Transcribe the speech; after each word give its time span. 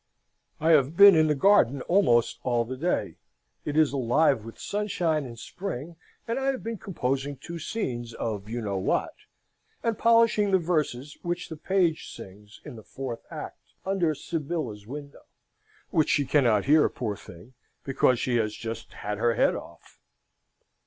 "'I 0.59 0.69
have 0.71 0.97
been 0.97 1.13
in 1.15 1.27
the 1.27 1.35
garden 1.35 1.83
almost 1.83 2.39
all 2.41 2.65
the 2.65 2.75
day. 2.75 3.17
It 3.65 3.77
is 3.77 3.93
alive 3.93 4.43
with 4.43 4.57
sunshine 4.57 5.25
and 5.27 5.37
spring; 5.37 5.95
and 6.27 6.39
I 6.39 6.47
have 6.47 6.63
been 6.63 6.79
composing 6.79 7.37
two 7.37 7.59
scenes 7.59 8.15
of 8.15 8.49
you 8.49 8.61
know 8.61 8.79
what, 8.79 9.13
and 9.83 9.95
polishing 9.95 10.49
the 10.49 10.57
verses 10.57 11.19
which 11.21 11.49
the 11.49 11.55
Page 11.55 12.09
sings 12.11 12.61
in 12.65 12.77
the 12.77 12.83
fourth 12.83 13.21
act, 13.29 13.61
under 13.85 14.15
Sybilla's 14.15 14.87
window, 14.87 15.25
which 15.91 16.09
she 16.09 16.25
cannot 16.25 16.65
hear, 16.65 16.89
poor 16.89 17.15
thing, 17.15 17.53
because 17.83 18.19
she 18.19 18.37
has 18.37 18.55
just 18.55 18.91
had 18.93 19.19
her 19.19 19.35
head 19.35 19.53
off.'" 19.53 19.99